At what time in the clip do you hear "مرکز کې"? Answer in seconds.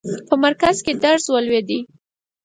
0.45-0.93